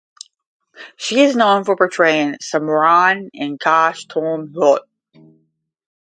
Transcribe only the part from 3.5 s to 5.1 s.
Kaash Tum Hote.